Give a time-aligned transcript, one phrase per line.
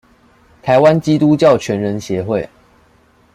[0.63, 2.49] 臺灣基督教全人協會